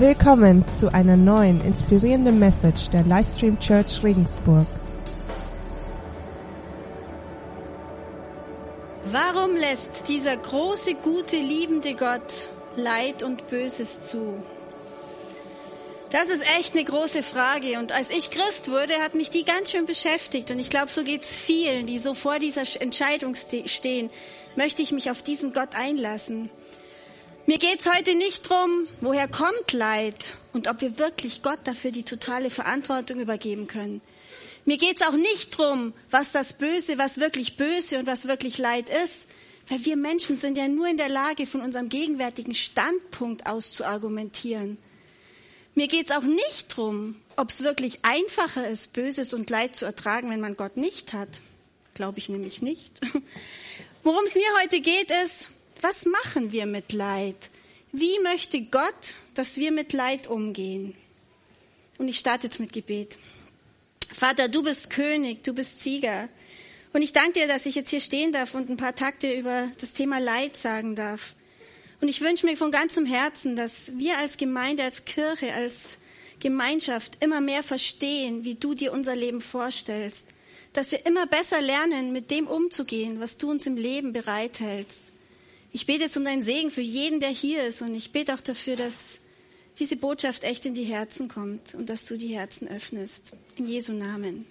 [0.00, 4.64] Willkommen zu einer neuen inspirierenden Message der Livestream Church Regensburg.
[9.06, 14.40] Warum lässt dieser große, gute, liebende Gott Leid und Böses zu?
[16.12, 17.80] Das ist echt eine große Frage.
[17.80, 20.52] Und als ich Christ wurde, hat mich die ganz schön beschäftigt.
[20.52, 24.10] Und ich glaube, so geht's vielen, die so vor dieser Entscheidung stehen.
[24.54, 26.50] Möchte ich mich auf diesen Gott einlassen?
[27.48, 32.02] Mir geht's heute nicht drum, woher kommt Leid und ob wir wirklich Gott dafür die
[32.02, 34.02] totale Verantwortung übergeben können.
[34.66, 38.90] Mir geht's auch nicht drum, was das Böse, was wirklich böse und was wirklich Leid
[38.90, 39.26] ist,
[39.68, 43.86] weil wir Menschen sind ja nur in der Lage, von unserem gegenwärtigen Standpunkt aus zu
[43.86, 44.76] argumentieren.
[45.74, 50.28] Mir geht's auch nicht drum, ob es wirklich einfacher ist, Böses und Leid zu ertragen,
[50.28, 51.40] wenn man Gott nicht hat.
[51.94, 53.00] Glaube ich nämlich nicht.
[54.02, 55.48] Worum es mir heute geht, ist,
[55.80, 57.50] was machen wir mit Leid?
[57.92, 60.94] Wie möchte Gott, dass wir mit Leid umgehen?
[61.98, 63.18] Und ich starte jetzt mit Gebet.
[64.12, 66.28] Vater, du bist König, du bist Sieger.
[66.92, 69.68] Und ich danke dir, dass ich jetzt hier stehen darf und ein paar Takte über
[69.80, 71.34] das Thema Leid sagen darf.
[72.00, 75.98] Und ich wünsche mir von ganzem Herzen, dass wir als Gemeinde, als Kirche, als
[76.40, 80.26] Gemeinschaft immer mehr verstehen, wie du dir unser Leben vorstellst.
[80.72, 85.00] Dass wir immer besser lernen, mit dem umzugehen, was du uns im Leben bereithältst.
[85.72, 87.82] Ich bete jetzt um deinen Segen für jeden, der hier ist.
[87.82, 89.18] Und ich bete auch dafür, dass
[89.78, 93.32] diese Botschaft echt in die Herzen kommt und dass du die Herzen öffnest.
[93.56, 94.46] In Jesu Namen.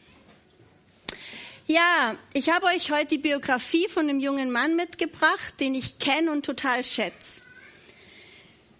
[1.65, 6.31] Ja, ich habe euch heute die Biografie von einem jungen Mann mitgebracht, den ich kenne
[6.31, 7.41] und total schätze.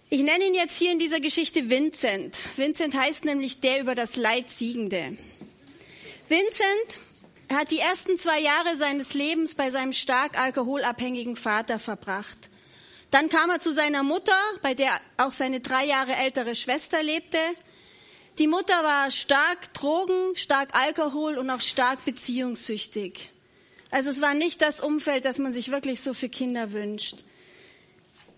[0.08, 2.38] Ich nenne ihn jetzt hier in dieser Geschichte Vincent.
[2.56, 5.18] Vincent heißt nämlich der über das Leid Siegende.
[6.30, 6.98] Vincent
[7.48, 12.38] er hat die ersten zwei Jahre seines Lebens bei seinem stark alkoholabhängigen Vater verbracht.
[13.10, 17.38] Dann kam er zu seiner Mutter, bei der auch seine drei Jahre ältere Schwester lebte.
[18.38, 23.30] Die Mutter war stark Drogen, stark Alkohol und auch stark beziehungssüchtig.
[23.90, 27.24] Also es war nicht das Umfeld, das man sich wirklich so für Kinder wünscht.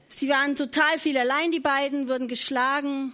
[0.09, 3.13] Sie waren total viel allein, die beiden, wurden geschlagen.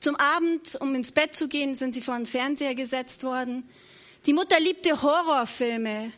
[0.00, 3.68] Zum Abend, um ins Bett zu gehen, sind sie vor den Fernseher gesetzt worden.
[4.26, 6.12] Die Mutter liebte Horrorfilme,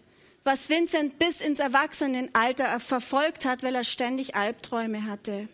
[0.44, 5.48] was Vincent bis ins Erwachsenenalter verfolgt hat, weil er ständig Albträume hatte.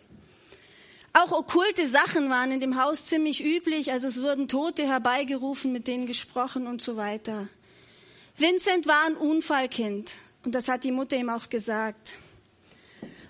[1.13, 5.87] Auch okkulte Sachen waren in dem Haus ziemlich üblich, also es wurden Tote herbeigerufen, mit
[5.87, 7.47] denen gesprochen und so weiter.
[8.37, 10.15] Vincent war ein Unfallkind
[10.45, 12.13] und das hat die Mutter ihm auch gesagt.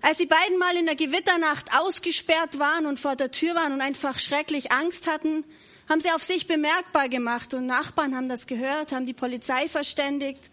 [0.02, 3.82] Als die beiden mal in der Gewitternacht ausgesperrt waren und vor der Tür waren und
[3.82, 5.46] einfach schrecklich Angst hatten,
[5.90, 10.52] haben sie auf sich bemerkbar gemacht und Nachbarn haben das gehört, haben die Polizei verständigt.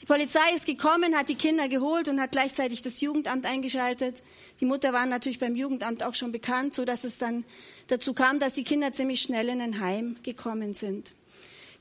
[0.00, 4.22] Die Polizei ist gekommen, hat die Kinder geholt und hat gleichzeitig das Jugendamt eingeschaltet.
[4.60, 7.44] Die Mutter war natürlich beim Jugendamt auch schon bekannt, so dass es dann
[7.88, 11.12] dazu kam, dass die Kinder ziemlich schnell in ein Heim gekommen sind.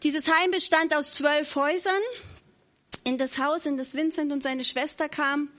[0.04, 1.94] Dieses Heim bestand aus zwölf Häusern.
[3.04, 5.50] In das Haus, in das Vincent und seine Schwester kam,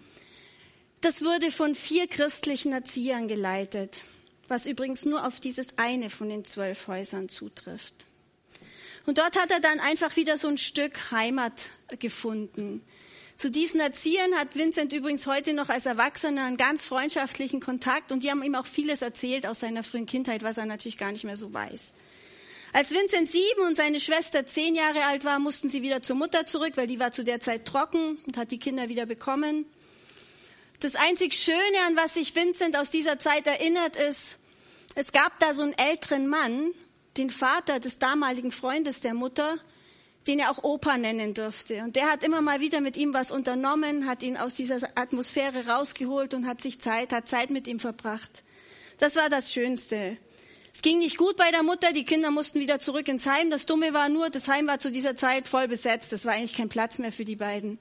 [1.01, 4.03] das wurde von vier christlichen Erziehern geleitet
[4.49, 8.07] was übrigens nur auf dieses eine von den zwölf Häusern zutrifft.
[9.07, 12.83] Und dort hat er dann einfach wieder so ein Stück Heimat gefunden.
[13.39, 18.25] Zu diesen Erziehern hat Vincent übrigens heute noch als Erwachsener einen ganz freundschaftlichen Kontakt und
[18.25, 21.25] die haben ihm auch vieles erzählt aus seiner frühen Kindheit, was er natürlich gar nicht
[21.25, 21.93] mehr so weiß.
[22.73, 26.47] Als Vincent sieben und seine Schwester zehn Jahre alt war, mussten sie wieder zur Mutter
[26.47, 29.67] zurück, weil die war zu der Zeit trocken und hat die Kinder wieder bekommen.
[30.81, 31.59] Das einzig Schöne,
[31.89, 34.39] an was sich Vincent aus dieser Zeit erinnert, ist,
[34.95, 36.73] es gab da so einen älteren Mann,
[37.17, 39.59] den Vater des damaligen Freundes der Mutter,
[40.29, 41.83] den er auch Opa nennen durfte.
[41.83, 45.67] Und der hat immer mal wieder mit ihm was unternommen, hat ihn aus dieser Atmosphäre
[45.67, 48.45] rausgeholt und hat sich Zeit, hat Zeit mit ihm verbracht.
[48.99, 50.17] Das war das Schönste.
[50.73, 53.51] Es ging nicht gut bei der Mutter, die Kinder mussten wieder zurück ins Heim.
[53.51, 56.13] Das Dumme war nur, das Heim war zu dieser Zeit voll besetzt.
[56.13, 57.81] Es war eigentlich kein Platz mehr für die beiden.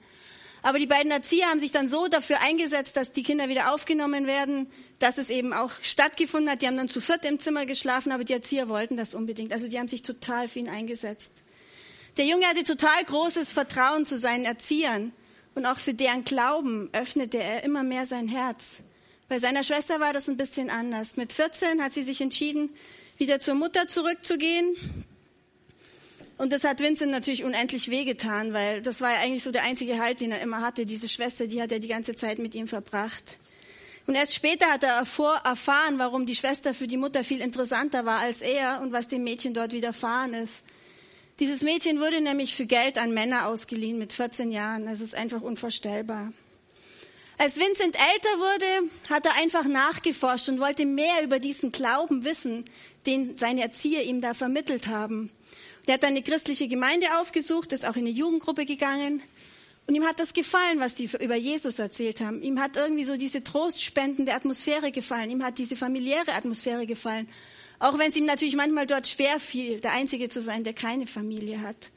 [0.62, 4.26] Aber die beiden Erzieher haben sich dann so dafür eingesetzt, dass die Kinder wieder aufgenommen
[4.26, 6.62] werden, dass es eben auch stattgefunden hat.
[6.62, 9.52] Die haben dann zu viert im Zimmer geschlafen, aber die Erzieher wollten das unbedingt.
[9.52, 11.42] Also die haben sich total für ihn eingesetzt.
[12.16, 15.12] Der Junge hatte total großes Vertrauen zu seinen Erziehern
[15.54, 18.78] und auch für deren Glauben öffnete er immer mehr sein Herz.
[19.28, 21.16] Bei seiner Schwester war das ein bisschen anders.
[21.16, 22.70] Mit 14 hat sie sich entschieden,
[23.18, 24.74] wieder zur Mutter zurückzugehen
[26.38, 29.98] und das hat Vincent natürlich unendlich wehgetan, weil das war ja eigentlich so der einzige
[29.98, 30.86] Halt, den er immer hatte.
[30.86, 33.38] Diese Schwester, die hat er die ganze Zeit mit ihm verbracht.
[34.06, 38.20] Und erst später hat er erfahren, warum die Schwester für die Mutter viel interessanter war
[38.20, 40.64] als er und was dem Mädchen dort widerfahren ist.
[41.40, 44.86] Dieses Mädchen wurde nämlich für Geld an Männer ausgeliehen mit 14 Jahren.
[44.86, 46.32] Das ist einfach unvorstellbar.
[47.36, 52.64] Als Vincent älter wurde, hat er einfach nachgeforscht und wollte mehr über diesen Glauben wissen,
[53.06, 55.30] den seine Erzieher ihm da vermittelt haben.
[55.88, 59.22] Der hat eine christliche Gemeinde aufgesucht, ist auch in eine Jugendgruppe gegangen.
[59.86, 62.42] Und ihm hat das gefallen, was die über Jesus erzählt haben.
[62.42, 65.30] Ihm hat irgendwie so diese trostspendende Atmosphäre gefallen.
[65.30, 67.26] Ihm hat diese familiäre Atmosphäre gefallen.
[67.78, 71.06] Auch wenn es ihm natürlich manchmal dort schwer fiel, der Einzige zu sein, der keine
[71.06, 71.90] Familie hat.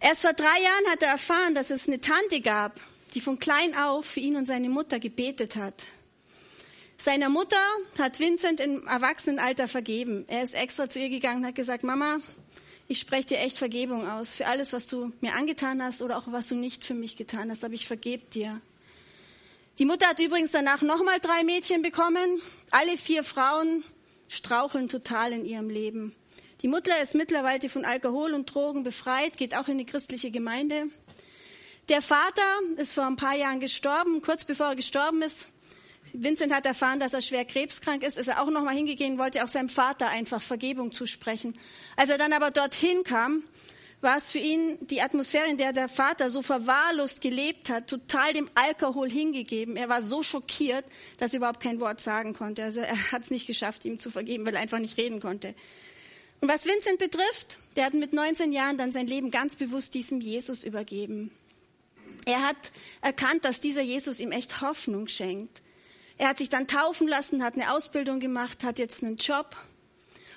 [0.00, 2.80] Erst vor drei Jahren hat er erfahren, dass es eine Tante gab,
[3.14, 5.84] die von klein auf für ihn und seine Mutter gebetet hat.
[6.98, 7.62] Seiner Mutter
[7.98, 10.24] hat Vincent im Erwachsenenalter vergeben.
[10.26, 12.18] Er ist extra zu ihr gegangen und hat gesagt, Mama,
[12.88, 16.24] ich spreche dir echt Vergebung aus für alles, was du mir angetan hast oder auch
[16.26, 18.60] was du nicht für mich getan hast, aber ich vergebe dir.
[19.78, 22.40] Die Mutter hat übrigens danach nochmal drei Mädchen bekommen.
[22.70, 23.84] Alle vier Frauen
[24.28, 26.14] straucheln total in ihrem Leben.
[26.62, 30.86] Die Mutter ist mittlerweile von Alkohol und Drogen befreit, geht auch in die christliche Gemeinde.
[31.88, 32.42] Der Vater
[32.78, 34.22] ist vor ein paar Jahren gestorben.
[34.22, 35.48] Kurz bevor er gestorben ist,
[36.12, 39.48] Vincent hat erfahren, dass er schwer krebskrank ist, ist er auch nochmal hingegangen, wollte auch
[39.48, 41.58] seinem Vater einfach Vergebung zusprechen.
[41.96, 43.44] Als er dann aber dorthin kam,
[44.00, 48.32] war es für ihn die Atmosphäre, in der der Vater so verwahrlost gelebt hat, total
[48.32, 49.76] dem Alkohol hingegeben.
[49.76, 50.84] Er war so schockiert,
[51.18, 52.62] dass er überhaupt kein Wort sagen konnte.
[52.62, 55.54] Also er hat es nicht geschafft, ihm zu vergeben, weil er einfach nicht reden konnte.
[56.40, 60.20] Und was Vincent betrifft, der hat mit 19 Jahren dann sein Leben ganz bewusst diesem
[60.20, 61.30] Jesus übergeben.
[62.26, 65.62] Er hat erkannt, dass dieser Jesus ihm echt Hoffnung schenkt.
[66.18, 69.56] Er hat sich dann taufen lassen, hat eine Ausbildung gemacht, hat jetzt einen Job.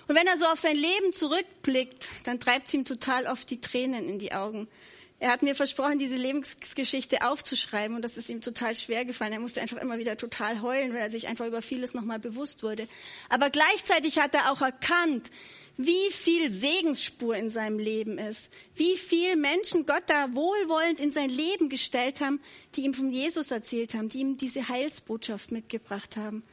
[0.07, 3.61] Und wenn er so auf sein Leben zurückblickt, dann treibt es ihm total oft die
[3.61, 4.67] Tränen in die Augen.
[5.21, 9.33] Er hat mir versprochen, diese Lebensgeschichte aufzuschreiben und das ist ihm total schwer gefallen.
[9.33, 12.63] Er musste einfach immer wieder total heulen, weil er sich einfach über vieles nochmal bewusst
[12.63, 12.87] wurde.
[13.27, 15.29] Aber gleichzeitig hat er auch erkannt,
[15.77, 21.29] wie viel Segensspur in seinem Leben ist, wie viel Menschen Gott da wohlwollend in sein
[21.29, 22.41] Leben gestellt haben,
[22.75, 26.43] die ihm von Jesus erzählt haben, die ihm diese Heilsbotschaft mitgebracht haben.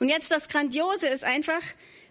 [0.00, 1.62] Und jetzt das Grandiose ist einfach,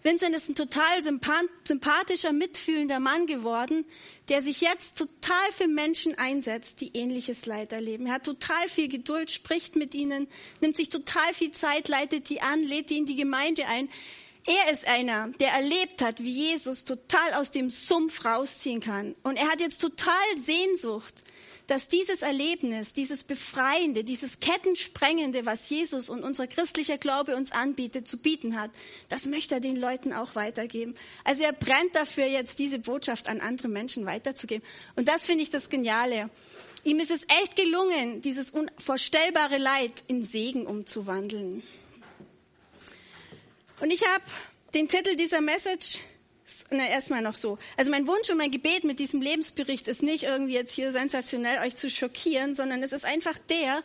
[0.04, 3.86] Vincent ist ein total sympathischer, mitfühlender Mann geworden,
[4.27, 8.07] der sich jetzt total für Menschen einsetzt, die ähnliches Leid erleben.
[8.07, 10.27] Er hat total viel Geduld, spricht mit ihnen,
[10.60, 13.88] nimmt sich total viel Zeit, leitet die an, lädt die in die Gemeinde ein.
[14.45, 19.15] Er ist einer, der erlebt hat, wie Jesus total aus dem Sumpf rausziehen kann.
[19.23, 21.13] Und er hat jetzt total Sehnsucht,
[21.67, 28.07] dass dieses Erlebnis, dieses Befreiende, dieses Kettensprengende, was Jesus und unser christlicher Glaube uns anbietet,
[28.07, 28.71] zu bieten hat,
[29.07, 30.95] das möchte er den Leuten auch weitergeben.
[31.23, 34.65] Also er brennt dafür, jetzt diese Botschaft an andere Menschen weiterzugeben.
[34.95, 36.29] Und das finde ich das Geniale.
[36.83, 41.63] Ihm ist es echt gelungen, dieses unvorstellbare Leid in Segen umzuwandeln.
[43.79, 44.23] Und ich habe
[44.73, 45.99] den Titel dieser Message
[46.71, 47.57] na, erstmal noch so.
[47.77, 51.59] Also mein Wunsch und mein Gebet mit diesem Lebensbericht ist nicht irgendwie jetzt hier sensationell
[51.59, 53.81] euch zu schockieren, sondern es ist einfach der,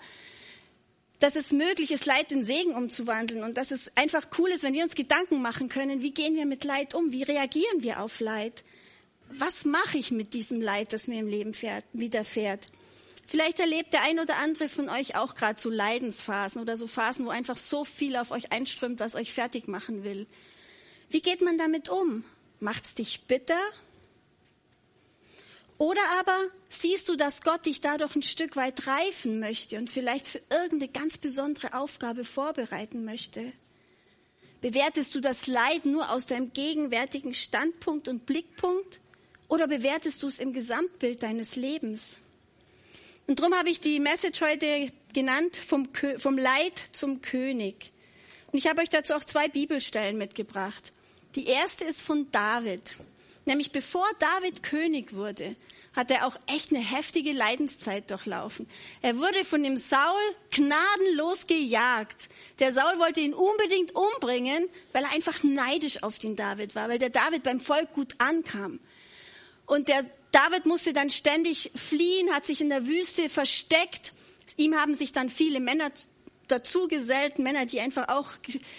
[1.20, 4.74] dass es möglich ist, Leid in Segen umzuwandeln und dass es einfach cool ist, wenn
[4.74, 8.20] wir uns Gedanken machen können, wie gehen wir mit Leid um, wie reagieren wir auf
[8.20, 8.64] Leid,
[9.30, 12.66] was mache ich mit diesem Leid, das mir im Leben fährt, widerfährt.
[13.28, 17.26] Vielleicht erlebt der ein oder andere von euch auch gerade so Leidensphasen oder so Phasen,
[17.26, 20.26] wo einfach so viel auf euch einströmt, was euch fertig machen will.
[21.10, 22.24] Wie geht man damit um?
[22.58, 23.60] Macht's dich bitter?
[25.76, 26.38] Oder aber
[26.70, 30.90] siehst du, dass Gott dich dadurch ein Stück weit reifen möchte und vielleicht für irgendeine
[30.90, 33.52] ganz besondere Aufgabe vorbereiten möchte?
[34.62, 39.00] Bewertest du das Leid nur aus deinem gegenwärtigen Standpunkt und Blickpunkt
[39.48, 42.20] oder bewertest du es im Gesamtbild deines Lebens?
[43.28, 47.92] Und darum habe ich die Message heute genannt, vom, vom Leid zum König.
[48.50, 50.92] Und ich habe euch dazu auch zwei Bibelstellen mitgebracht.
[51.34, 52.96] Die erste ist von David.
[53.44, 55.56] Nämlich bevor David König wurde,
[55.94, 58.66] hat er auch echt eine heftige Leidenszeit durchlaufen.
[59.02, 60.20] Er wurde von dem Saul
[60.50, 62.30] gnadenlos gejagt.
[62.60, 66.98] Der Saul wollte ihn unbedingt umbringen, weil er einfach neidisch auf den David war, weil
[66.98, 68.80] der David beim Volk gut ankam.
[69.66, 74.12] Und der David musste dann ständig fliehen, hat sich in der Wüste versteckt.
[74.56, 75.90] Ihm haben sich dann viele Männer
[76.48, 78.30] dazu gesellt, Männer, die einfach auch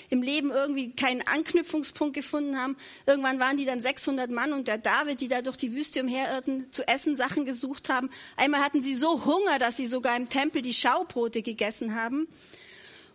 [0.09, 2.75] im Leben irgendwie keinen Anknüpfungspunkt gefunden haben.
[3.05, 6.71] Irgendwann waren die dann 600 Mann und der David, die da durch die Wüste umherirrten,
[6.71, 8.09] zu essen Sachen gesucht haben.
[8.35, 12.27] Einmal hatten sie so Hunger, dass sie sogar im Tempel die Schaubrote gegessen haben.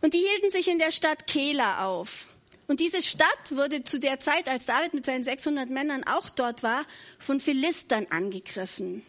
[0.01, 2.34] Und die hielten sich in der Stadt Kela auf.
[2.67, 6.63] Und diese Stadt wurde zu der Zeit, als David mit seinen 600 Männern auch dort
[6.63, 6.87] war,
[7.19, 9.03] von Philistern angegriffen.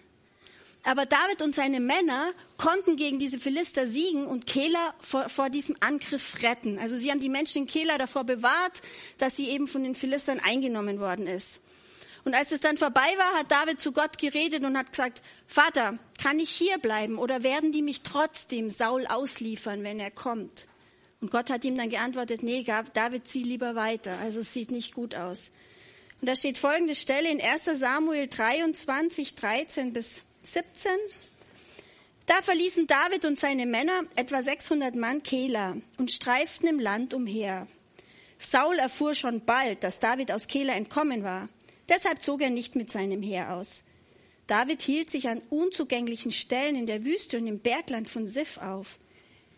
[0.83, 5.75] Aber David und seine Männer konnten gegen diese Philister siegen und Kela vor, vor, diesem
[5.79, 6.77] Angriff retten.
[6.77, 8.81] Also sie haben die Menschen in Kela davor bewahrt,
[9.17, 11.61] dass sie eben von den Philistern eingenommen worden ist.
[12.23, 15.97] Und als es dann vorbei war, hat David zu Gott geredet und hat gesagt, Vater,
[16.21, 20.67] kann ich hier bleiben oder werden die mich trotzdem Saul ausliefern, wenn er kommt?
[21.25, 22.63] Und Gott hat ihm dann geantwortet, nee,
[22.93, 24.15] David, zieh lieber weiter.
[24.19, 25.49] Also es sieht nicht gut aus.
[26.21, 30.91] Und da steht folgende Stelle in 1 Samuel 23, 13 bis 17.
[32.27, 37.65] Da verließen David und seine Männer, etwa 600 Mann, Kela und streiften im Land umher.
[38.37, 41.49] Saul erfuhr schon bald, dass David aus Kela entkommen war.
[41.89, 43.81] Deshalb zog er nicht mit seinem Heer aus.
[44.45, 48.99] David hielt sich an unzugänglichen Stellen in der Wüste und im Bergland von Sif auf.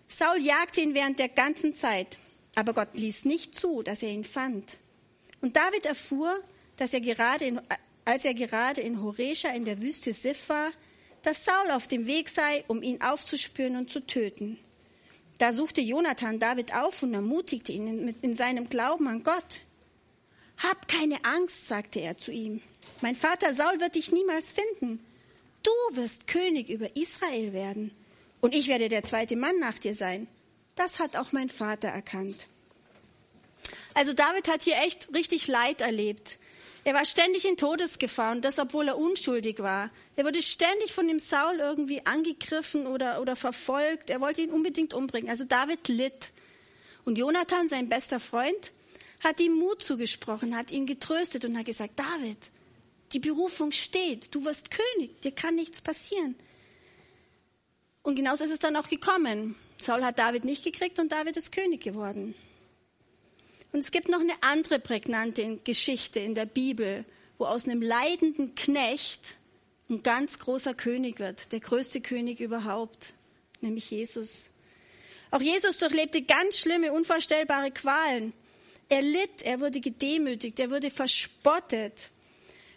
[0.07, 2.17] Saul jagte ihn während der ganzen Zeit,
[2.55, 4.77] aber Gott ließ nicht zu, dass er ihn fand.
[5.41, 6.33] Und David erfuhr,
[6.77, 7.61] dass er gerade in,
[8.05, 10.71] als er gerade in Horesha in der Wüste Sif war,
[11.23, 14.57] dass Saul auf dem Weg sei, um ihn aufzuspüren und zu töten.
[15.37, 19.61] Da suchte Jonathan David auf und ermutigte ihn in seinem Glauben an Gott.
[20.57, 22.61] Hab keine Angst, sagte er zu ihm.
[23.01, 25.05] Mein Vater Saul wird dich niemals finden.
[25.61, 27.91] Du wirst König über Israel werden.
[28.41, 30.27] Und ich werde der zweite Mann nach dir sein.
[30.75, 32.47] Das hat auch mein Vater erkannt.
[33.93, 36.37] Also David hat hier echt richtig Leid erlebt.
[36.83, 39.89] Er war ständig in Todesgefahr und das, obwohl er unschuldig war.
[40.15, 44.09] Er wurde ständig von dem Saul irgendwie angegriffen oder, oder verfolgt.
[44.09, 45.29] Er wollte ihn unbedingt umbringen.
[45.29, 46.29] Also David litt.
[47.03, 48.71] Und Jonathan, sein bester Freund,
[49.21, 52.37] hat ihm Mut zugesprochen, hat ihn getröstet und hat gesagt, David,
[53.13, 56.35] die Berufung steht, du wirst König, dir kann nichts passieren.
[58.07, 59.57] Und genauso ist es dann auch gekommen.
[59.81, 62.35] Saul hat David nicht gekriegt und David ist König geworden.
[63.73, 67.03] Und es gibt noch eine andere prägnante Geschichte in der Bibel,
[67.37, 69.35] wo aus einem leidenden Knecht
[69.89, 73.13] ein ganz großer König wird, der größte König überhaupt,
[73.59, 74.51] nämlich Jesus.
[75.29, 78.31] Auch Jesus durchlebte ganz schlimme, unvorstellbare Qualen.
[78.87, 82.09] Er litt, er wurde gedemütigt, er wurde verspottet,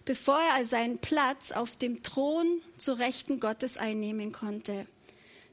[0.05, 4.89] bevor er seinen Platz auf dem Thron zu Rechten Gottes einnehmen konnte.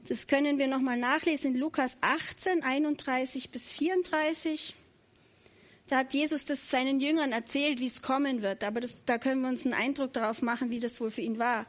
[0.08, 4.74] Das können wir nochmal nachlesen in Lukas 18, 31 bis 34.
[5.86, 8.64] Da hat Jesus das seinen Jüngern erzählt, wie es kommen wird.
[8.64, 11.38] Aber das, da können wir uns einen Eindruck darauf machen, wie das wohl für ihn
[11.38, 11.66] war.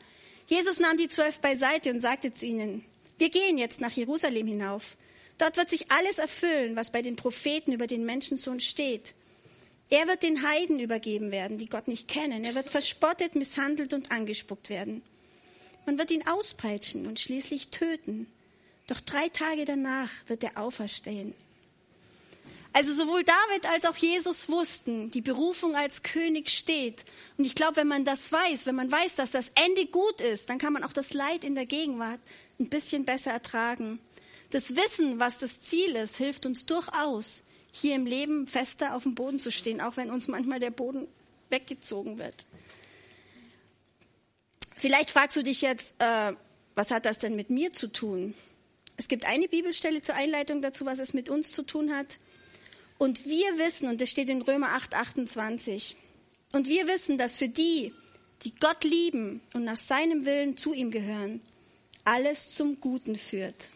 [0.47, 2.85] Jesus nahm die zwölf beiseite und sagte zu ihnen,
[3.17, 4.95] wir gehen jetzt nach Jerusalem hinauf.
[5.37, 9.15] Dort wird sich alles erfüllen, was bei den Propheten über den Menschensohn steht.
[9.89, 12.45] Er wird den Heiden übergeben werden, die Gott nicht kennen.
[12.45, 15.01] Er wird verspottet, misshandelt und angespuckt werden.
[15.85, 18.27] Man wird ihn auspeitschen und schließlich töten.
[18.87, 21.33] Doch drei Tage danach wird er auferstehen.
[22.71, 27.03] Also sowohl David als auch Jesus wussten, die Berufung als König steht.
[27.37, 30.49] Und ich glaube, wenn man das weiß, wenn man weiß, dass das Ende gut ist,
[30.49, 32.19] dann kann man auch das Leid in der Gegenwart
[32.59, 33.99] ein bisschen besser ertragen.
[34.51, 39.15] Das Wissen, was das Ziel ist, hilft uns durchaus, hier im Leben fester auf dem
[39.15, 41.07] Boden zu stehen, auch wenn uns manchmal der Boden
[41.49, 42.45] weggezogen wird.
[44.79, 46.31] Vielleicht fragst du dich jetzt, äh,
[46.73, 48.33] was hat das denn mit mir zu tun?
[48.95, 52.17] Es gibt eine Bibelstelle zur Einleitung dazu, was es mit uns zu tun hat.
[52.97, 55.97] Und wir wissen, und das steht in Römer 8, 28,
[56.53, 57.93] und wir wissen, dass für die,
[58.43, 61.41] die Gott lieben und nach seinem Willen zu ihm gehören,
[62.05, 63.71] alles zum Guten führt.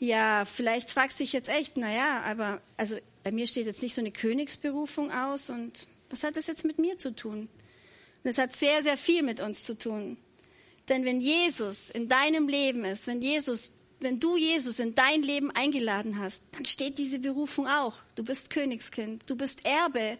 [0.00, 3.94] Ja, vielleicht fragst du dich jetzt echt, naja, aber also bei mir steht jetzt nicht
[3.94, 7.48] so eine Königsberufung aus und was hat das jetzt mit mir zu tun?
[8.26, 10.16] Und es hat sehr, sehr viel mit uns zu tun.
[10.88, 15.52] Denn wenn Jesus in deinem Leben ist, wenn Jesus, wenn du Jesus in dein Leben
[15.52, 17.94] eingeladen hast, dann steht diese Berufung auch.
[18.16, 20.18] Du bist Königskind, du bist Erbe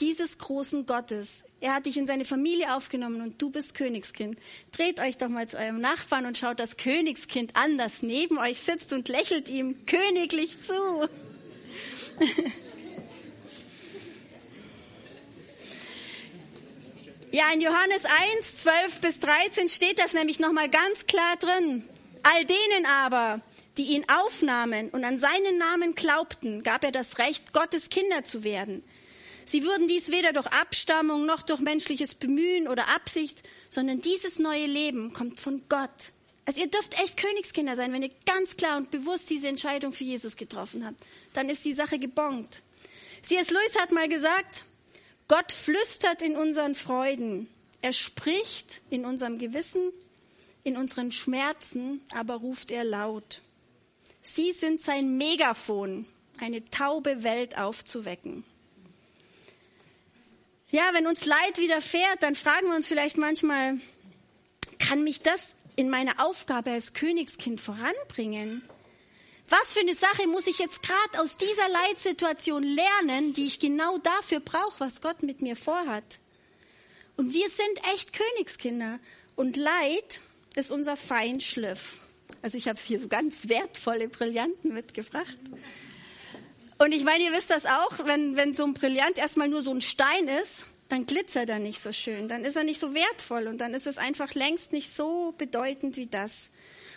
[0.00, 1.44] dieses großen Gottes.
[1.60, 4.40] Er hat dich in seine Familie aufgenommen und du bist Königskind.
[4.72, 8.58] Dreht euch doch mal zu eurem Nachbarn und schaut das Königskind an, das neben euch
[8.60, 11.08] sitzt und lächelt ihm königlich zu.
[17.36, 18.06] Ja, in Johannes
[18.38, 21.86] 1, 12 bis 13 steht das nämlich nochmal ganz klar drin.
[22.22, 23.42] All denen aber,
[23.76, 28.42] die ihn aufnahmen und an seinen Namen glaubten, gab er das Recht, Gottes Kinder zu
[28.42, 28.82] werden.
[29.44, 34.64] Sie würden dies weder durch Abstammung noch durch menschliches Bemühen oder Absicht, sondern dieses neue
[34.64, 36.14] Leben kommt von Gott.
[36.46, 40.04] Also ihr dürft echt Königskinder sein, wenn ihr ganz klar und bewusst diese Entscheidung für
[40.04, 41.02] Jesus getroffen habt.
[41.34, 42.62] Dann ist die Sache gebongt.
[43.20, 43.50] C.S.
[43.50, 44.64] Lewis hat mal gesagt,
[45.28, 47.48] Gott flüstert in unseren Freuden.
[47.82, 49.92] Er spricht in unserem Gewissen,
[50.62, 53.42] in unseren Schmerzen, aber ruft er laut.
[54.22, 56.06] Sie sind sein Megafon,
[56.40, 58.44] eine taube Welt aufzuwecken.
[60.70, 63.78] Ja, wenn uns Leid widerfährt, dann fragen wir uns vielleicht manchmal,
[64.78, 68.62] kann mich das in meiner Aufgabe als Königskind voranbringen?
[69.48, 73.98] Was für eine Sache muss ich jetzt gerade aus dieser Leitsituation lernen, die ich genau
[73.98, 76.18] dafür brauche, was Gott mit mir vorhat?
[77.16, 78.98] Und wir sind echt Königskinder.
[79.36, 80.20] Und Leid
[80.56, 81.98] ist unser Feinschliff.
[82.42, 85.36] Also ich habe hier so ganz wertvolle Brillanten mitgebracht.
[86.78, 89.70] Und ich meine, ihr wisst das auch, wenn, wenn so ein Brillant erstmal nur so
[89.70, 93.48] ein Stein ist, dann glitzert er nicht so schön, dann ist er nicht so wertvoll
[93.48, 96.32] und dann ist es einfach längst nicht so bedeutend wie das.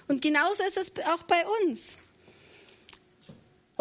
[0.08, 1.98] Und genauso ist es auch bei uns.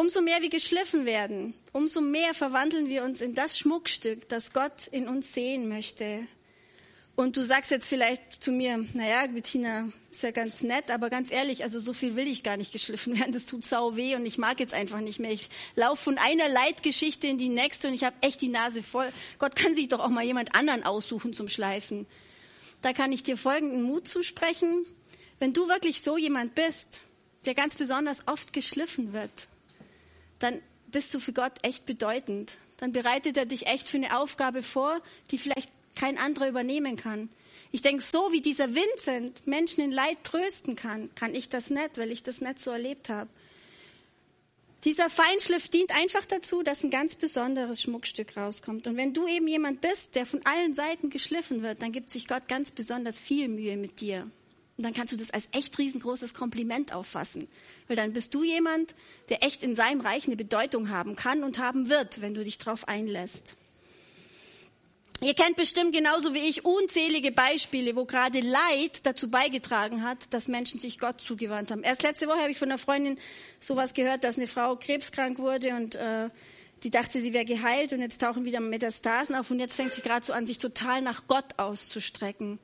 [0.00, 4.86] Umso mehr wir geschliffen werden, umso mehr verwandeln wir uns in das Schmuckstück, das Gott
[4.92, 6.20] in uns sehen möchte.
[7.16, 11.32] Und du sagst jetzt vielleicht zu mir, naja, Bettina ist ja ganz nett, aber ganz
[11.32, 13.32] ehrlich, also so viel will ich gar nicht geschliffen werden.
[13.32, 15.32] Das tut sau weh und ich mag jetzt einfach nicht mehr.
[15.32, 19.12] Ich laufe von einer Leitgeschichte in die nächste und ich habe echt die Nase voll.
[19.40, 22.06] Gott kann sich doch auch mal jemand anderen aussuchen zum Schleifen.
[22.82, 24.86] Da kann ich dir folgenden Mut zusprechen.
[25.40, 27.00] Wenn du wirklich so jemand bist,
[27.46, 29.32] der ganz besonders oft geschliffen wird,
[30.38, 32.52] dann bist du für Gott echt bedeutend.
[32.78, 37.28] Dann bereitet er dich echt für eine Aufgabe vor, die vielleicht kein anderer übernehmen kann.
[37.70, 41.98] Ich denke, so wie dieser Vincent Menschen in Leid trösten kann, kann ich das nicht,
[41.98, 43.28] weil ich das nicht so erlebt habe.
[44.84, 48.86] Dieser Feinschliff dient einfach dazu, dass ein ganz besonderes Schmuckstück rauskommt.
[48.86, 52.28] Und wenn du eben jemand bist, der von allen Seiten geschliffen wird, dann gibt sich
[52.28, 54.30] Gott ganz besonders viel Mühe mit dir.
[54.78, 57.48] Und dann kannst du das als echt riesengroßes Kompliment auffassen.
[57.88, 58.94] Weil dann bist du jemand,
[59.28, 62.58] der echt in seinem Reich eine Bedeutung haben kann und haben wird, wenn du dich
[62.58, 63.56] darauf einlässt.
[65.20, 70.46] Ihr kennt bestimmt genauso wie ich unzählige Beispiele, wo gerade Leid dazu beigetragen hat, dass
[70.46, 71.82] Menschen sich Gott zugewandt haben.
[71.82, 73.18] Erst letzte Woche habe ich von einer Freundin
[73.58, 76.30] sowas gehört, dass eine Frau krebskrank wurde und äh,
[76.84, 80.02] die dachte, sie wäre geheilt und jetzt tauchen wieder Metastasen auf und jetzt fängt sie
[80.02, 82.60] gerade so an, sich total nach Gott auszustrecken.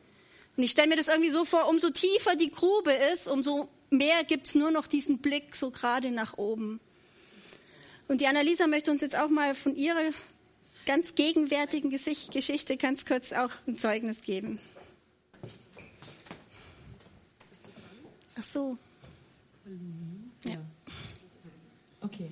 [0.57, 4.25] Und ich stelle mir das irgendwie so vor, umso tiefer die Grube ist, umso mehr
[4.25, 6.81] gibt's nur noch diesen Blick so gerade nach oben.
[8.07, 10.11] Und die Annalisa möchte uns jetzt auch mal von ihrer
[10.87, 14.61] ganz gegenwärtigen Geschichte ganz kurz auch ein Zeugnis geben.
[18.37, 18.77] Ach so.
[20.45, 20.61] Ja.
[22.01, 22.31] Okay.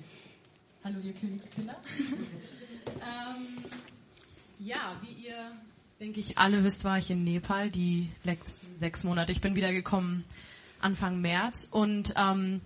[0.83, 1.81] Hallo, ihr Königskinder.
[2.87, 3.65] ähm,
[4.59, 5.51] ja, wie ihr,
[6.03, 9.31] denke ich, alle wisst, war ich in Nepal die letzten sechs Monate.
[9.31, 10.25] Ich bin wiedergekommen
[10.81, 12.59] Anfang März und ähm,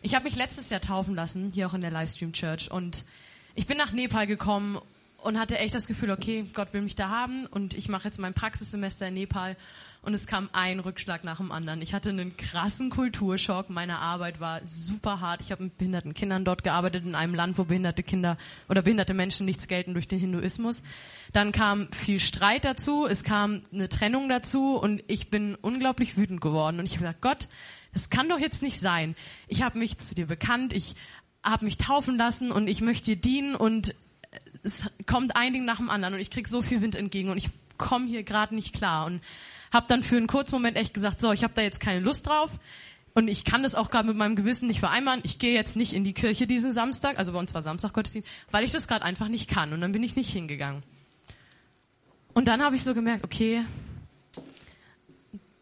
[0.00, 2.70] ich habe mich letztes Jahr taufen lassen, hier auch in der Livestream Church.
[2.70, 3.04] Und
[3.56, 4.78] ich bin nach Nepal gekommen
[5.24, 8.18] und hatte echt das Gefühl, okay, Gott will mich da haben und ich mache jetzt
[8.18, 9.56] mein Praxissemester in Nepal
[10.02, 11.80] und es kam ein Rückschlag nach dem anderen.
[11.80, 15.40] Ich hatte einen krassen Kulturschock, meine Arbeit war super hart.
[15.40, 18.36] Ich habe mit behinderten Kindern dort gearbeitet in einem Land, wo behinderte Kinder
[18.68, 20.82] oder behinderte Menschen nichts gelten durch den Hinduismus.
[21.32, 26.42] Dann kam viel Streit dazu, es kam eine Trennung dazu und ich bin unglaublich wütend
[26.42, 27.48] geworden und ich habe gesagt, Gott,
[27.94, 29.16] das kann doch jetzt nicht sein.
[29.48, 30.96] Ich habe mich zu dir bekannt, ich
[31.42, 33.94] habe mich taufen lassen und ich möchte dir dienen und
[34.62, 37.36] es kommt ein Ding nach dem anderen und ich krieg so viel Wind entgegen und
[37.36, 39.20] ich komme hier gerade nicht klar und
[39.72, 42.26] habe dann für einen kurzen Moment echt gesagt, so, ich habe da jetzt keine Lust
[42.26, 42.58] drauf
[43.14, 45.20] und ich kann das auch gerade mit meinem Gewissen nicht vereinbaren.
[45.24, 48.28] Ich gehe jetzt nicht in die Kirche diesen Samstag, also bei uns war Samstag Gottesdienst,
[48.50, 50.82] weil ich das gerade einfach nicht kann und dann bin ich nicht hingegangen.
[52.32, 53.64] Und dann habe ich so gemerkt, okay,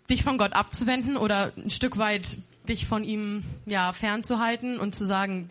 [0.08, 5.04] dich von Gott abzuwenden oder ein Stück weit dich von ihm ja fernzuhalten und zu
[5.04, 5.48] sagen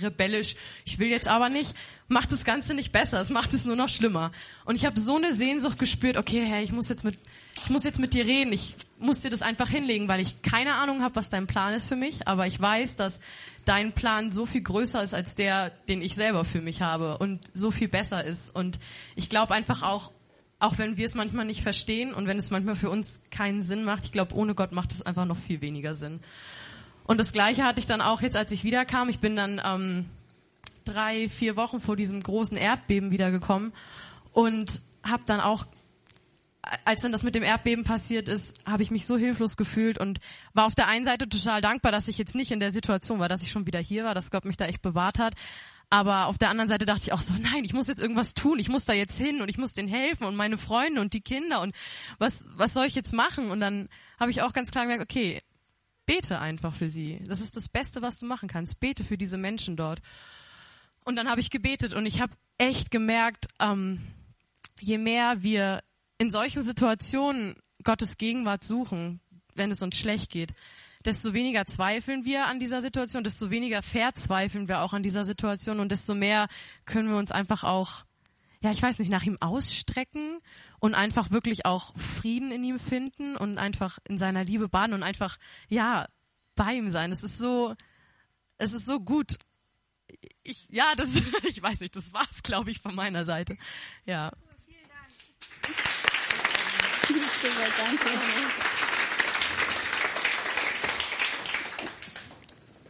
[0.00, 1.74] rebellisch, ich will jetzt aber nicht,
[2.06, 4.30] macht das Ganze nicht besser, es macht es nur noch schlimmer.
[4.64, 7.18] Und ich habe so eine Sehnsucht gespürt, okay, Herr, ich muss jetzt mit
[7.64, 10.74] ich muss jetzt mit dir reden, ich muss dir das einfach hinlegen, weil ich keine
[10.74, 13.20] Ahnung habe, was dein Plan ist für mich, aber ich weiß, dass
[13.64, 17.40] dein Plan so viel größer ist als der, den ich selber für mich habe und
[17.54, 18.78] so viel besser ist und
[19.16, 20.12] ich glaube einfach auch
[20.60, 23.84] auch wenn wir es manchmal nicht verstehen und wenn es manchmal für uns keinen Sinn
[23.84, 26.20] macht, ich glaube, ohne Gott macht es einfach noch viel weniger Sinn.
[27.04, 29.08] Und das Gleiche hatte ich dann auch jetzt, als ich wiederkam.
[29.08, 30.06] Ich bin dann ähm,
[30.84, 33.72] drei, vier Wochen vor diesem großen Erdbeben wiedergekommen
[34.32, 35.66] und habe dann auch,
[36.84, 40.18] als dann das mit dem Erdbeben passiert ist, habe ich mich so hilflos gefühlt und
[40.54, 43.28] war auf der einen Seite total dankbar, dass ich jetzt nicht in der Situation war,
[43.28, 45.34] dass ich schon wieder hier war, dass Gott mich da echt bewahrt hat.
[45.90, 48.58] Aber auf der anderen Seite dachte ich auch so, nein, ich muss jetzt irgendwas tun,
[48.58, 51.22] ich muss da jetzt hin und ich muss denen helfen und meine Freunde und die
[51.22, 51.74] Kinder und
[52.18, 53.50] was, was soll ich jetzt machen?
[53.50, 53.88] Und dann
[54.20, 55.40] habe ich auch ganz klar gemerkt, okay,
[56.04, 57.22] bete einfach für sie.
[57.26, 58.80] Das ist das Beste, was du machen kannst.
[58.80, 60.00] Bete für diese Menschen dort.
[61.04, 64.00] Und dann habe ich gebetet und ich habe echt gemerkt, ähm,
[64.80, 65.82] je mehr wir
[66.18, 69.20] in solchen Situationen Gottes Gegenwart suchen,
[69.54, 70.52] wenn es uns schlecht geht,
[71.04, 75.80] desto weniger zweifeln wir an dieser Situation, desto weniger verzweifeln wir auch an dieser Situation
[75.80, 76.48] und desto mehr
[76.84, 78.04] können wir uns einfach auch,
[78.60, 80.38] ja, ich weiß nicht, nach ihm ausstrecken
[80.80, 85.02] und einfach wirklich auch Frieden in ihm finden und einfach in seiner Liebe baden und
[85.02, 86.06] einfach, ja,
[86.54, 87.12] bei ihm sein.
[87.12, 87.74] Es ist so,
[88.58, 89.38] es ist so gut.
[90.42, 93.56] Ich, ja, das, ich weiß nicht, das war's, glaube ich, von meiner Seite.
[94.04, 94.32] Ja.
[97.06, 97.32] Vielen Dank.
[97.40, 98.67] Super, danke.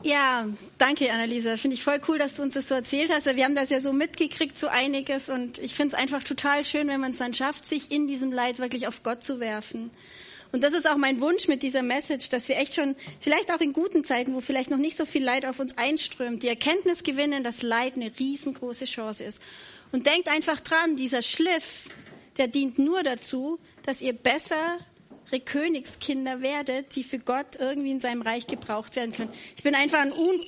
[0.05, 0.47] Ja,
[0.79, 1.57] danke Annalisa.
[1.57, 3.27] Finde ich voll cool, dass du uns das so erzählt hast.
[3.27, 5.29] Wir haben das ja so mitgekriegt, so einiges.
[5.29, 8.33] Und ich finde es einfach total schön, wenn man es dann schafft, sich in diesem
[8.33, 9.91] Leid wirklich auf Gott zu werfen.
[10.51, 13.61] Und das ist auch mein Wunsch mit dieser Message, dass wir echt schon, vielleicht auch
[13.61, 17.03] in guten Zeiten, wo vielleicht noch nicht so viel Leid auf uns einströmt, die Erkenntnis
[17.03, 19.43] gewinnen, dass Leid eine riesengroße Chance ist.
[19.93, 21.89] Und denkt einfach dran, dieser Schliff,
[22.39, 24.79] der dient nur dazu, dass ihr bessere
[25.41, 29.33] Königskinder werdet, die für Gott irgendwie in seinem Reich gebraucht werden können.
[29.57, 30.41] Ich bin einfach ein un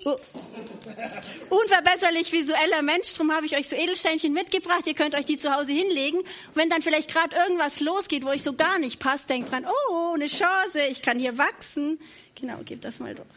[1.51, 4.87] unverbesserlich visueller Mensch, darum habe ich euch so Edelsteinchen mitgebracht.
[4.87, 6.21] Ihr könnt euch die zu Hause hinlegen.
[6.21, 9.67] Und wenn dann vielleicht gerade irgendwas losgeht, wo euch so gar nicht passt, denkt dran,
[9.67, 12.01] oh, eine Chance, ich kann hier wachsen.
[12.35, 13.29] Genau, gebt das mal durch.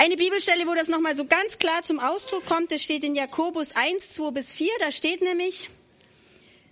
[0.00, 3.74] Eine Bibelstelle, wo das nochmal so ganz klar zum Ausdruck kommt, das steht in Jakobus
[3.74, 4.68] 1, 2 bis 4.
[4.78, 5.68] Da steht nämlich,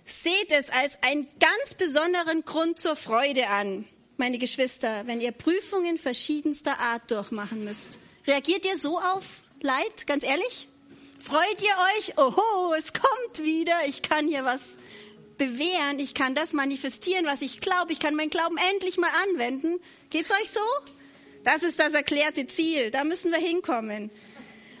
[0.07, 3.83] Seht es als einen ganz besonderen Grund zur Freude an,
[4.15, 7.99] meine Geschwister, wenn ihr Prüfungen verschiedenster Art durchmachen müsst.
[8.25, 10.69] Reagiert ihr so auf Leid, ganz ehrlich?
[11.19, 12.17] Freut ihr euch?
[12.17, 14.61] Oho, es kommt wieder, ich kann hier was
[15.37, 19.77] bewähren, ich kann das manifestieren, was ich glaube, ich kann meinen Glauben endlich mal anwenden.
[20.09, 20.61] Geht's euch so?
[21.43, 24.09] Das ist das erklärte Ziel, da müssen wir hinkommen.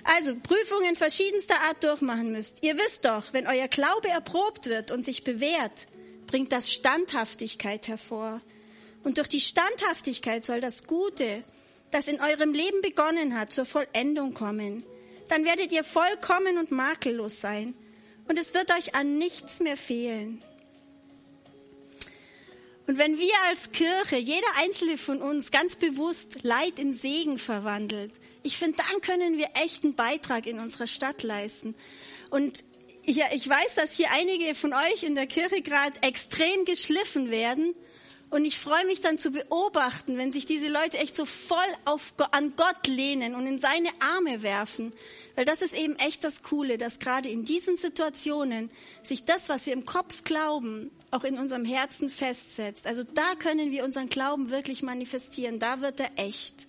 [0.09, 2.63] Also Prüfungen verschiedenster Art durchmachen müsst.
[2.63, 5.87] Ihr wisst doch, wenn euer Glaube erprobt wird und sich bewährt,
[6.27, 8.39] bringt das Standhaftigkeit hervor.
[9.03, 11.43] Und durch die Standhaftigkeit soll das Gute,
[11.91, 14.85] das in eurem Leben begonnen hat, zur Vollendung kommen.
[15.27, 17.73] Dann werdet ihr vollkommen und makellos sein.
[18.29, 20.41] Und es wird euch an nichts mehr fehlen.
[22.87, 28.13] Und wenn wir als Kirche, jeder einzelne von uns ganz bewusst Leid in Segen verwandelt,
[28.43, 31.75] ich finde, dann können wir echt einen Beitrag in unserer Stadt leisten.
[32.29, 32.63] Und
[33.03, 37.73] ich, ich weiß, dass hier einige von euch in der Kirche gerade extrem geschliffen werden.
[38.29, 42.13] Und ich freue mich dann zu beobachten, wenn sich diese Leute echt so voll auf,
[42.31, 44.91] an Gott lehnen und in seine Arme werfen.
[45.35, 48.69] Weil das ist eben echt das Coole, dass gerade in diesen Situationen
[49.01, 52.85] sich das, was wir im Kopf glauben, auch in unserem Herzen festsetzt.
[52.85, 55.59] Also da können wir unseren Glauben wirklich manifestieren.
[55.59, 56.67] Da wird er echt.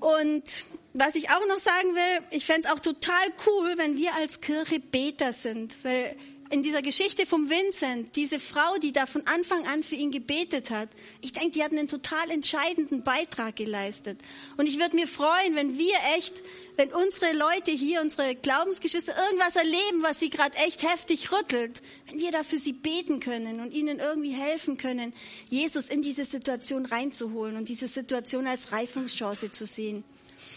[0.00, 4.14] Und was ich auch noch sagen will, ich fände es auch total cool, wenn wir
[4.14, 6.16] als Kirche Beter sind, weil
[6.50, 10.70] in dieser Geschichte vom Vincent, diese Frau, die da von Anfang an für ihn gebetet
[10.70, 10.88] hat,
[11.20, 14.20] ich denke, die hat einen total entscheidenden Beitrag geleistet.
[14.56, 16.42] Und ich würde mir freuen, wenn wir echt,
[16.76, 22.20] wenn unsere Leute hier, unsere Glaubensgeschwister irgendwas erleben, was sie gerade echt heftig rüttelt, wenn
[22.20, 25.12] wir da für sie beten können und ihnen irgendwie helfen können,
[25.50, 30.04] Jesus in diese Situation reinzuholen und diese Situation als Reifungschance zu sehen.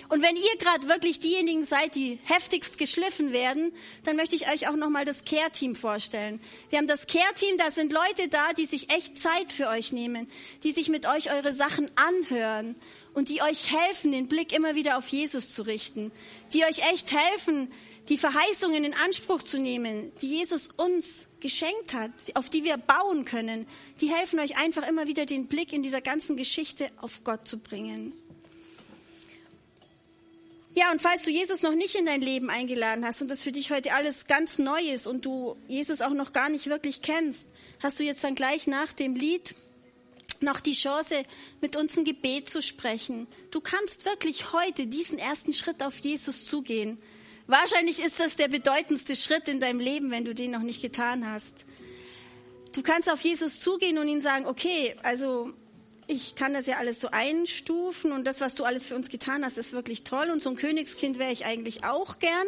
[0.09, 4.67] Und wenn ihr gerade wirklich diejenigen seid, die heftigst geschliffen werden, dann möchte ich euch
[4.67, 6.39] auch nochmal das Care-Team vorstellen.
[6.69, 10.29] Wir haben das Care-Team, da sind Leute da, die sich echt Zeit für euch nehmen,
[10.63, 12.75] die sich mit euch eure Sachen anhören
[13.13, 16.11] und die euch helfen, den Blick immer wieder auf Jesus zu richten,
[16.53, 17.71] die euch echt helfen,
[18.09, 23.25] die Verheißungen in Anspruch zu nehmen, die Jesus uns geschenkt hat, auf die wir bauen
[23.25, 23.67] können,
[23.99, 27.57] die helfen euch einfach immer wieder den Blick in dieser ganzen Geschichte auf Gott zu
[27.57, 28.13] bringen.
[30.73, 33.51] Ja, und falls du Jesus noch nicht in dein Leben eingeladen hast und das für
[33.51, 37.45] dich heute alles ganz neu ist und du Jesus auch noch gar nicht wirklich kennst,
[37.79, 39.55] hast du jetzt dann gleich nach dem Lied
[40.39, 41.23] noch die Chance,
[41.59, 43.27] mit uns ein Gebet zu sprechen.
[43.51, 46.97] Du kannst wirklich heute diesen ersten Schritt auf Jesus zugehen.
[47.47, 51.29] Wahrscheinlich ist das der bedeutendste Schritt in deinem Leben, wenn du den noch nicht getan
[51.29, 51.65] hast.
[52.73, 55.51] Du kannst auf Jesus zugehen und ihn sagen, okay, also
[56.11, 59.45] ich kann das ja alles so einstufen und das, was du alles für uns getan
[59.45, 62.47] hast, ist wirklich toll und so ein Königskind wäre ich eigentlich auch gern.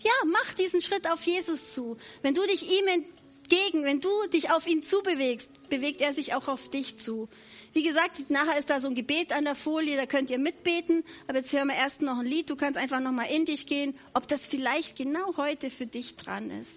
[0.00, 1.96] Ja, mach diesen Schritt auf Jesus zu.
[2.22, 6.48] Wenn du dich ihm entgegen, wenn du dich auf ihn zubewegst, bewegt er sich auch
[6.48, 7.28] auf dich zu.
[7.72, 11.04] Wie gesagt, nachher ist da so ein Gebet an der Folie, da könnt ihr mitbeten.
[11.26, 12.50] Aber jetzt hören wir erst noch ein Lied.
[12.50, 16.16] Du kannst einfach noch mal in dich gehen, ob das vielleicht genau heute für dich
[16.16, 16.72] dran ist.